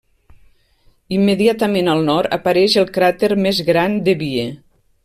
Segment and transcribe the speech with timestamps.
[1.17, 4.53] Immediatament al nord apareix el cràter més gran Debye.